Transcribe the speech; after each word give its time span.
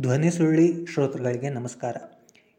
ಧ್ವನಿ 0.00 0.30
ಸುಳ್ಳಿ 0.30 0.86
ಶ್ರೋತೃಗಳಿಗೆ 0.86 1.50
ನಮಸ್ಕಾರ. 1.50 1.96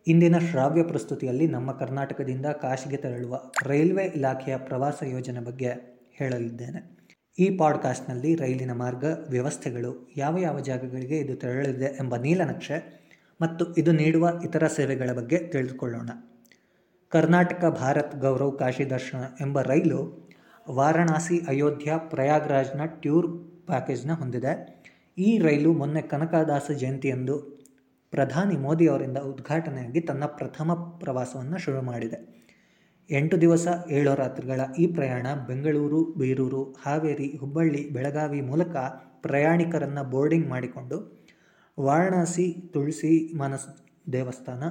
ಇಂದಿನ 0.07 0.37
ಶ್ರಾವ್ಯ 0.37 0.83
ಪ್ರಸ್ತುತಿಯಲ್ಲಿ 0.83 1.47
ನಮ್ಮ 1.47 1.71
ಕರ್ನಾಟಕದಿಂದ 1.71 2.45
ಕಾಶಿಗೆ 2.45 2.97
ತೆರಳುವ 2.97 3.41
ರೈಲ್ವೆ 3.63 4.03
ಇಲಾಖೆಯ 4.03 4.57
ಪ್ರವಾಸ 4.57 5.03
ಯೋಜನೆ 5.03 5.39
ಬಗ್ಗೆ 5.39 5.99
ಹೇಳಲಿದ್ದೇನೆ. 6.11 6.97
ಈ 7.39 7.57
ಪಾಡ್ಕಾಸ್ಟ್ನಲ್ಲಿ 7.57 8.35
ರೈಲಿನ 8.35 8.71
ಮಾರ್ಗ, 8.73 9.03
ವ್ಯವಸ್ಥೆಗಳು, 9.29 10.09
ಯಾವ 10.17 10.37
ಯಾವ 10.37 10.59
ಜಾಗಗಳಿಗೆ 10.59 11.17
ಇದು 11.17 11.35
ತೆರಳಲಿದೆ 11.35 11.85
ಎಂಬ 11.85 12.15
ನೀಲನಕ್ಷೆ 12.15 13.01
ಮತ್ತು 13.41 13.73
ಇದು 13.73 13.91
ನೀಡುವ 13.91 14.29
ಇತರ 14.45 14.67
ಸೇವೆಗಳ 14.67 15.09
ಬಗ್ಗೆ 15.13 15.37
ತಿಳಿದುಕೊಳ್ಳೋಣ. 15.37 16.09
ಕರ್ನಾಟಕ 17.09 17.65
ಭಾರತ್ 17.65 18.15
ಗೌರವ್ 18.15 18.59
ಕಾಶಿ 18.59 18.89
ದರ್ಶನ 18.89 19.23
ಎಂಬ 19.41 19.61
ರೈಲು 19.61 20.29
ವಾರಣಾಸಿ 20.69 21.39
ಅಯೋಧ್ಯ 21.47 21.93
ಪ್ರಯಾಗ್ರಾಜ್ನ 22.09 22.85
ಟ್ಯೂರ್ 22.85 23.27
ಪ್ಯಾಕೇಜ್ನ 23.65 24.11
ಹೊಂದಿದೆ. 24.11 24.80
ಈ 25.21 25.37
ರೈಲು 25.37 25.73
ಮೊನ್ನೆ 25.73 26.01
ಕನಕದಾಸ 26.01 26.71
ಜಯಂತಿಯಂದು 26.71 27.35
ಪ್ರಧಾನಿ 28.11 28.57
ಮೋದಿ 28.57 28.87
ಅವರಿಂದ 28.87 29.17
ಉದ್ಘಾಟನೆಯಾಗಿ 29.17 30.01
ತನ್ನ 30.01 30.25
ಪ್ರಥಮ 30.25 30.73
ಪ್ರವಾಸವನ್ನು 30.73 31.57
ಶುರು 31.57 31.81
ಮಾಡಿದೆ. 31.81 32.41
ಎಂಟು 33.09 33.41
ದಿವಸ 33.41 33.67
ಏಳು 33.91 34.15
ರಾತ್ರಿಗಳ 34.15 34.61
ಈ 34.79 34.87
ಪ್ರಯಾಣ 34.87 35.27
ಬೆಂಗಳೂರು, 35.47 36.13
ಬೀರೂರು, 36.17 36.63
ಹಾವೇರಿ, 36.63 37.37
ಹುಬ್ಬಳ್ಳಿ, 37.37 37.89
ಬೆಳಗಾವಿ 37.89 38.41
ಮೂಲಕ 38.41 38.75
ಪ್ರಯಾಣಿಕರನ್ನು 39.21 40.09
ಬೋರ್ಡಿಂಗ್ 40.09 40.47
ಮಾಡಿಕೊಂಡು 40.47 41.27
ವಾರಣಾಸಿ, 41.79 42.69
ತುಳಸಿ 42.73 43.37
ಮಾನಸ್ 43.37 43.67
ದೇವಸ್ಥಾನ, 44.13 44.63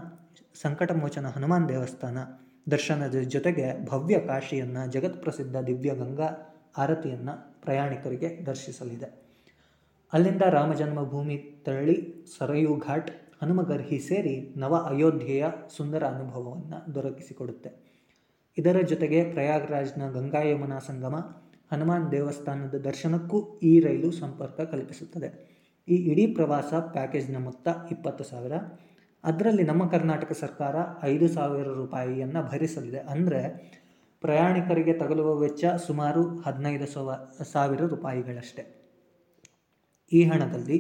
ಸಂಕಟಮೋಚನ 0.63 1.27
ಹನುಮಾನ್ 1.27 1.69
ದೇವಸ್ಥಾನ 1.69 2.19
ದರ್ಶನದ 2.71 3.15
ಜೊತೆಗೆ 3.15 3.87
ಭವ್ಯ 3.87 4.19
ಕಾಶಿಯನ್ನು 4.19 4.93
ಜಗತ್ಪ್ರಸಿದ್ಧ 4.93 5.57
ದಿವ್ಯ 5.57 5.95
ಗಂಗಾ 5.95 6.29
ಆರತಿಯನ್ನು 6.79 7.63
ಪ್ರಯಾಣಿಕರಿಗೆ 7.63 8.47
ದರ್ಶಿಸಲಿದೆ. 8.47 9.20
ಅಲ್ಲಿಂದ 10.13 10.43
ರಾಮಜನ್ಮಭೂಮಿ 10.43 11.63
ತರಳಿ 11.67 12.27
ಸರಯೂ 12.39 12.77
ಘಾಟ್ 12.77 13.11
ಹನುಮಗರ್ಹಿ 13.43 13.99
ಸೇರಿ 13.99 14.55
ನವ 14.57 14.87
ಅಯೋಧ್ಯೆಯ 14.91 15.47
ಸುಂದರ 15.77 16.05
ಅನುಭವವನ್ನು 16.05 16.95
ದೊರಕಿಸಿಕೊಡುತ್ತೆ. 16.95 17.71
ಇದರ 18.59 18.81
ಜೊತೆಗೆ 18.81 19.33
ಪ್ರಯಾಗ್ರಾಜ್ನ 19.33 20.11
ಗಂಗಾ 20.11 20.43
ಯಮುನಾ 20.43 20.79
ಸಂಗಮ 20.79 21.17
ಹನುಮಾನ್ 21.73 22.13
ದೇವಸ್ಥಾನದ 22.13 22.75
ದರ್ಶನಕ್ಕೂ 22.75 23.59
ಈ 23.63 23.81
ರೈಲು 23.81 24.11
ಸಂಪರ್ಕ 24.11 24.61
ಕಲ್ಪಿಸುತ್ತದೆ. 24.61 25.61
ಈ 25.89 25.95
ಇಡೀ 25.95 26.27
ಪ್ರವಾಸ 26.27 26.75
ಪ್ಯಾಕೇಜ್ನ 26.75 27.37
ಮೊತ್ತ 27.37 27.69
ಇಪ್ಪತ್ತು 27.93 28.25
ಸಾವಿರ. 28.25 28.53
ಅದರಲ್ಲಿ 29.25 29.63
ನಮ್ಮ 29.63 29.89
ಕರ್ನಾಟಕ 29.89 30.33
ಸರ್ಕಾರ 30.33 30.77
ಐದು 31.03 31.29
ಸಾವಿರ 31.29 31.67
ರೂಪಾಯಿಯನ್ನು 31.67 32.51
ಭರಿಸಲಿದೆ. 32.51 32.99
ಅಂದರೆ 32.99 33.41
ಪ್ರಯಾಣಿಕರಿಗೆ 34.21 34.93
ತಗಲುವ 34.93 35.39
ವೆಚ್ಚ 35.39 35.65
ಸುಮಾರು 35.87 36.39
ಹದಿನೈದು 36.39 36.87
ಸವ, 36.87 37.31
ಸಾವಿರ 37.53 37.83
ರೂಪಾಯಿಗಳಷ್ಟೇ. 37.85 38.80
ಈ 40.13 40.21
ಹಣದಲ್ಲಿ 40.25 40.79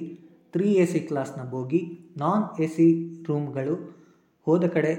ತ್ರೀ 0.54 0.68
ಎ 0.74 0.86
ಸಿ 0.86 1.00
ಕ್ಲಾಸ್ನ 1.00 1.42
ಬೋಗಿ 1.50 1.80
ನಾನ್ 2.16 2.44
ಎ 2.64 2.66
ಸಿ 2.66 2.86
ರೂಮ್ಗಳು 3.28 3.74
ಹೋದ 4.46 4.64
ಕಡೆ 4.66 4.92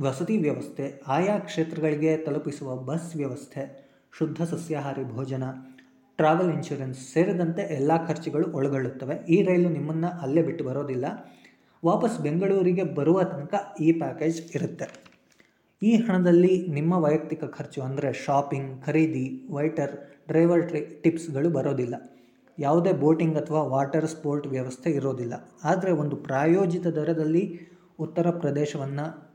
ವಸತಿ 0.00 0.38
ವ್ಯವಸ್ಥೆ, 0.38 1.02
ಆಯಾ 1.06 1.38
ಕ್ಷೇತ್ರಗಳಿಗೆ 1.38 2.16
ತಲುಪಿಸುವ 2.16 2.76
ಬಸ್ 2.88 3.16
ವ್ಯವಸ್ಥೆ, 3.16 3.62
ಶುದ್ಧ 4.12 4.42
ಸಸ್ಯಾಹಾರಿ 4.42 5.04
ಭೋಜನ 5.04 5.44
ಟ್ರಾವೆಲ್ 6.18 6.52
ಇನ್ಶೂರೆನ್ಸ್ 6.52 7.12
ಸೇರಿದಂತೆ 7.12 7.62
ಎಲ್ಲ 7.62 7.92
ಖರ್ಚುಗಳು 8.06 8.46
ಒಳಗೊಳ್ಳುತ್ತವೆ. 8.52 9.16
ಈ 9.28 9.42
ರೈಲು 9.42 9.68
ನಿಮ್ಮನ್ನು 9.68 10.10
ಅಲ್ಲೇ 10.24 10.42
ಬಿಟ್ಟು 10.42 10.64
ಬರೋದಿಲ್ಲ. 10.64 11.06
ವಾಪಸ್ 11.84 12.18
ಬೆಂಗಳೂರಿಗೆ 12.20 12.82
ಬರುವ 12.98 13.22
ತನಕ 13.22 13.54
ಈ 13.80 13.92
ಪ್ಯಾಕೇಜ್ 13.92 14.40
ಇರುತ್ತೆ. 14.54 14.86
ಈ 15.82 15.92
ಹಣದಲ್ಲಿ 15.96 16.54
ನಿಮ್ಮ 16.68 16.92
ವೈಯಕ್ತಿಕ 17.04 17.44
ಖರ್ಚು 17.44 17.80
ಅಂದರೆ 17.82 18.10
ಶಾಪಿಂಗ್ 18.24 18.84
ಖರೀದಿ 18.86 19.46
ವೈಟರ್ 19.50 19.94
ಡ್ರೈವರ್ 20.28 20.68
ಟ್ರಿ 20.68 20.80
ಟಿಪ್ಸ್ಗಳು 21.02 21.50
ಬರೋದಿಲ್ಲ. 21.50 21.94
ಯಾವುದೇ 22.58 22.92
ಬೋಟಿಂಗ್ 22.92 23.36
ಅಥವಾ 23.36 23.62
ವಾಟರ್ 23.62 24.06
ಸ್ಪೋರ್ಟ್ 24.06 24.46
ವ್ಯವಸ್ಥೆ 24.46 24.90
ಇರೋದಿಲ್ಲ. 24.90 25.50
ಆದರೆ 25.64 25.92
ಒಂದು 25.92 26.16
ಪ್ರಾಯೋಜಿತ 26.16 26.86
ದರದಲ್ಲಿ 26.86 27.60
ಉತ್ತರ 27.98 28.30
ಪ್ರದೇಶವನ್ನು, 28.30 29.26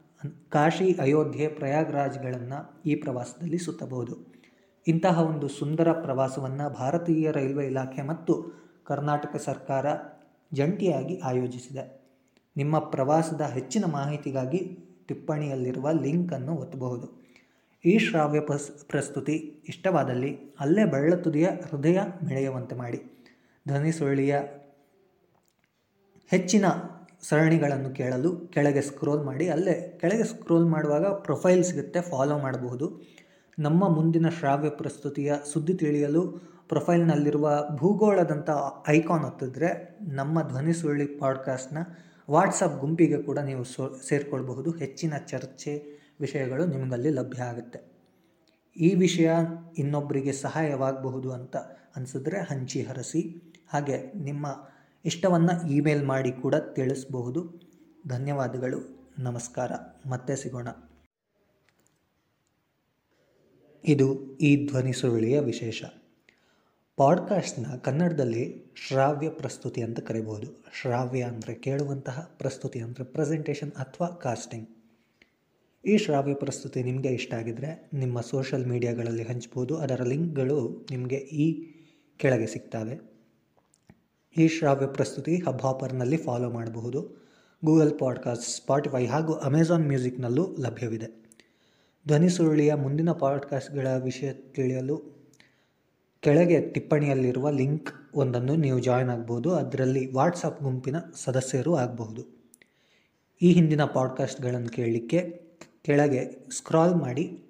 ಕಾಶಿ 0.50 0.94
ಅಯೋಧ್ಯೆ, 0.94 1.47
ಪ್ರಯಾಗ್ರಾಜ್ಗಳನ್ನು 1.47 2.81
ಈ 2.86 2.95
ಪ್ರವಾಸದಲ್ಲಿ 2.95 3.58
ಸುತ್ತಬಹುದು. 3.58 4.17
ಇಂತಹ 4.88 5.22
ಒಂದು 5.22 5.47
ಸುಂದರ 5.47 5.91
ಪ್ರವಾಸವನ್ನು 5.91 6.73
ಭಾರತೀಯ 6.73 7.31
ರೈಲ್ವೆ 7.31 7.66
ಇಲಾಖೆ 7.66 8.01
ಮತ್ತು 8.01 8.62
ಕರ್ನಾಟಕ 8.84 9.35
ಸರ್ಕಾರ 9.35 9.85
ಜಂಟಿಯಾಗಿ 10.53 11.18
ಆಯೋಜಿಸಿದೆ. 11.18 12.01
ನಿಮ್ಮ 12.57 12.79
ಪ್ರವಾಸದ 12.79 13.41
ಹೆಚ್ಚಿನ 13.41 13.85
ಮಾಹಿತಿಗಾಗಿ 13.85 14.78
ಟಿಪ್ಪಣಿಯಲ್ಲಿರುವ 15.07 15.91
ಲಿಂಕನ್ನು 15.91 16.53
ಒತ್ತಬಹುದು. 16.53 17.22
ಈ 17.85 17.97
ಶ್ರಾವ್ಯ 17.97 18.40
ಪ್ರಸ್ತುತಿ 18.88 19.34
ಇಷ್ಟವಾದಲ್ಲಿ 19.68 20.38
ಅಲ್ಲೇ 20.59 20.85
ಬೆಳ್ಳತುದಿಯ 20.85 21.50
ಹೃದಯ 21.72 22.00
ಮೆಳೆಯುವಂತೆ 22.24 22.75
ಮಾಡಿ. 22.75 23.20
ಧ್ವನಿ 23.67 23.91
ಸುರುಳಿಯ 23.91 24.39
ಹೆಚ್ಚಿನ 26.27 26.66
ಸರಣಿಗಳನ್ನು 27.22 27.89
ಕೇಳಲು 27.89 28.35
ಕೆಳಗೆ 28.35 28.81
ಸ್ಕ್ರೋಲ್ 28.81 29.25
ಮಾಡಿ. 29.25 29.49
ಅಲ್ಲೇ 29.49 29.97
ಕೆಳಗೆ 30.01 30.23
ಸ್ಕ್ರೋಲ್ 30.23 30.66
ಮಾಡುವಾಗ 30.66 31.05
ಪ್ರೊಫೈಲ್ 31.05 31.63
ಸಿಗುತ್ತೆ 31.63 32.01
ಫಾಲೋ 32.01 32.39
ಮಾಡಬಹುದು. 32.39 33.01
ನಮ್ಮ 33.59 33.95
ಮುಂದಿನ 33.95 34.29
ಶ್ರಾವ್ಯ 34.29 34.69
ಪ್ರಸ್ತುತಿಯ 34.69 35.33
ಸುದ್ದಿ 35.53 35.73
ತಿಳಿಯಲು 35.73 36.21
ಪ್ರೊಫೈಲ್ನಲ್ಲಿರುವ 36.67 37.69
ಭೂಗೋಳದಂಥ 37.75 38.50
ಐಕಾನ್ 38.89 39.25
ಹತ್ತಿದ್ರೆ 39.25 39.97
ನಮ್ಮ 40.01 40.47
ಧ್ವನಿ 40.47 40.73
ಸುರುಳಿ 40.73 41.05
ಪಾಡ್ಕಾಸ್ಟ್ನ 41.05 41.77
ವಾಟ್ಸಪ್ 42.31 42.79
ಗುಂಪಿಗೆ 42.79 43.21
ಕೂಡ 43.21 43.39
ನೀವು 43.39 43.63
ಸೋ, 43.63 43.95
ಸೇರಿಕೊಳ್ಬಹುದು. 44.07 44.71
ಹೆಚ್ಚಿನ 44.71 45.13
ಚರ್ಚೆ 45.17 46.01
ವಿಷಯಗಳು 46.19 46.66
ನಿಮಗಲ್ಲಿ 46.66 47.09
ಲಭ್ಯ 47.09 47.44
ಆಗುತ್ತೆ. 47.44 47.79
ಈ 48.77 48.95
ವಿಷಯ 48.95 49.31
ಇನ್ನೊಬ್ಬರಿಗೆ 49.77 50.31
ಸಹಾಯವಾಗಬಹುದು 50.31 51.31
ಅಂತ 51.31 51.55
ಅನಿಸಿದ್ರೆ 51.95 52.39
ಹಂಚಿ 52.39 52.83
ಹರಸಿ. 52.83 53.50
ಹಾಗೆ 53.71 54.13
ನಿಮ್ಮ 54.13 54.69
ಇಷ್ಟವನ್ನು 55.05 55.71
ಇಮೇಲ್ 55.71 56.05
ಮಾಡಿ 56.05 56.31
ಕೂಡ 56.31 56.55
ತಿಳಿಸಬಹುದು. 56.55 57.61
ಧನ್ಯವಾದಗಳು. 58.07 59.09
ನಮಸ್ಕಾರ. 59.19 59.71
ಮತ್ತೆ 60.09 60.35
ಸಿಗೋಣ. 60.35 60.67
ಇದು 63.85 64.37
ಈ 64.37 64.67
ಧ್ವನಿ 64.67 64.93
ಸುರುಳಿಯ 64.93 65.39
ವಿಶೇಷ. 65.39 65.83
ಪಾಡ್ಕಾಸ್ಟ್ನ 66.97 67.75
ಕನ್ನಡದಲ್ಲಿ 67.75 68.73
ಶ್ರಾವ್ಯ 68.87 69.29
ಪ್ರಸ್ತುತಿ 69.29 69.81
ಅಂತ 69.81 69.99
ಕರಿಬೋದು 69.99 70.65
ಶ್ರಾವ್ಯ 70.81 71.23
ಅಂದರೆ 71.23 71.55
ಕೇಳುವಂತಹ 71.55 72.35
ಪ್ರಸ್ತುತಿ 72.38 72.79
ಅಂದರೆ 72.79 73.03
ಪ್ರೆಸೆಂಟೇಷನ್ 73.03 73.71
ಅಥವಾ 73.71 74.07
ಕಾಸ್ಟಿಂಗ್. 74.07 74.69
ಈ 75.85 75.97
ಶ್ರಾವ್ಯ 75.97 76.33
ಪ್ರಸ್ತುತಿ 76.33 76.83
ನಿಮಗೆ 76.83 77.09
ಇಷ್ಟ 77.09 77.33
ಆಗಿದರೆ 77.33 77.89
ನಿಮ್ಮ 77.93 78.21
ಸೋಷಲ್ 78.21 78.67
ಮೀಡಿಯಾಗಳಲ್ಲಿ 78.67 79.23
ಹಂಚ್ಬೋದು. 79.23 79.77
ಅದರ 79.77 80.03
ಲಿಂಕ್ಗಳು 80.03 80.88
ನಿಮಗೆ 80.91 81.15
ಈ 81.15 81.73
ಕೆಳಗೆ 82.17 82.47
ಸಿಗ್ತವೆ. 82.47 83.10
ಈ 84.38 84.47
ಶ್ರಾವ್ಯ 84.47 84.88
ಪ್ರಸ್ತುತಿ 84.88 85.38
ಹಬ್ 85.38 85.62
ಹಾಪರ್ನಲ್ಲಿ 85.62 86.18
ಫಾಲೋ 86.18 86.50
ಮಾಡಬಹುದು. 86.50 87.30
ಗೂಗಲ್ 87.66 88.00
ಪಾಡ್ಕಾಸ್ಟ್ 88.00 88.44
ಸ್ಪಾಟಿಫೈ 88.44 89.06
ಹಾಗೂ 89.06 89.34
ಅಮೆಜಾನ್ 89.34 89.88
ಮ್ಯೂಸಿಕ್ನಲ್ಲೂ 89.88 90.56
ಲಭ್ಯವಿದೆ. 90.59 91.06
ಧ್ವನಿ 92.08 92.30
ಸುರುಳಿಯ 92.30 92.74
ಮುಂದಿನ 92.74 93.12
ಪಾಡ್ಕಾಸ್ಟ್ಗಳ 93.12 93.88
ವಿಷಯ 93.97 94.34
ತಿಳಿಯಲು 94.34 95.02
ಕೆಳಗೆ 96.19 96.69
ಟಿಪ್ಪಣಿಯಲ್ಲಿರುವ 96.69 97.50
ಲಿಂಕ್ 97.50 97.90
ಒಂದನ್ನು 98.14 98.56
ನೀವು 98.56 98.80
ಜಾಯ್ನ್ 98.80 99.09
ಆಗ್ಬೋದು 99.09 99.53
ಅದರಲ್ಲಿ 99.53 100.14
ವಾಟ್ಸಪ್ 100.14 100.63
ಗುಂಪಿನ 100.63 100.96
ಸದಸ್ಯರು 101.16 101.75
ಆಗಬಹುದು. 101.75 102.25
ಈ 103.42 103.52
ಹಿಂದಿನ 103.52 103.84
ಪಾಡ್ಕಾಸ್ಟ್ಗಳನ್ನು 103.84 104.69
ಕೇಳಲಿಕ್ಕೆ 104.69 105.42
ಕೆಳಗೆ 105.81 106.50
ಸ್ಕ್ರಾಲ್ 106.58 106.96
ಮಾಡಿ 106.96 107.44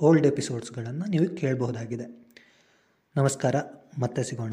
ಓಲ್ಡ್ 0.00 0.26
ಎಪಿಸೋಡ್ಸ್ಗಳನ್ನು 0.26 1.04
ನೀವು 1.04 1.36
ಕೇಳಬಹುದಾಗಿದೆ. 1.36 2.26
ನಮಸ್ಕಾರ, 3.16 3.56
ಮತ್ತೆ 4.00 4.22
ಸಿಗೋಣ. 4.22 4.52